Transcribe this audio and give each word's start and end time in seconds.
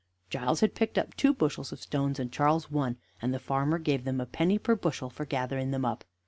Giles 0.31 0.61
had 0.61 0.73
picked 0.73 0.97
up 0.97 1.13
two 1.13 1.31
bushels 1.31 1.71
of 1.71 1.79
stones 1.79 2.17
and 2.17 2.31
Charles 2.31 2.71
one, 2.71 2.97
and 3.21 3.31
the 3.31 3.37
farmer 3.39 3.77
gave 3.77 4.03
them 4.03 4.19
a 4.19 4.25
penny 4.25 4.57
per 4.57 4.73
bushel 4.73 5.11
for 5.11 5.25
gathering 5.25 5.69
them 5.69 5.85
up. 5.85 6.03